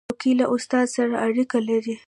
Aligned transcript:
چوکۍ 0.09 0.31
له 0.39 0.45
استاد 0.53 0.87
سره 0.95 1.15
اړیکه 1.25 1.57
لري. 1.69 1.95